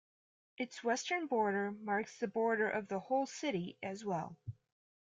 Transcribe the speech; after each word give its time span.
Its 0.57 0.83
western 0.83 1.27
border 1.27 1.71
marks 1.71 2.17
the 2.17 2.27
border 2.27 2.67
of 2.67 2.87
the 2.87 2.97
whole 2.97 3.27
city 3.27 3.77
as 3.83 4.03
well. 4.03 4.35